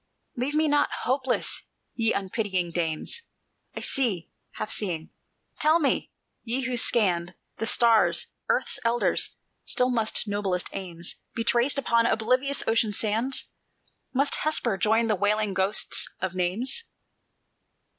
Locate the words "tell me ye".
5.59-6.61